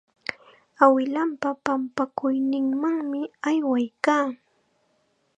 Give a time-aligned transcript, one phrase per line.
[0.83, 4.27] Awilanpa pampakuyninmanmi aywaykan.